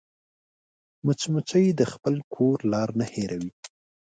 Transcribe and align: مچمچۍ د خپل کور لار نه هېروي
مچمچۍ 1.05 1.67
د 1.79 1.81
خپل 1.93 2.15
کور 2.33 2.57
لار 2.71 2.89
نه 2.99 3.05
هېروي 3.13 3.51